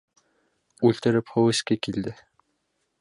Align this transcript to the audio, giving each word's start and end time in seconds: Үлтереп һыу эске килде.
Үлтереп 0.89 1.29
һыу 1.35 1.53
эске 1.57 1.77
килде. 1.89 2.15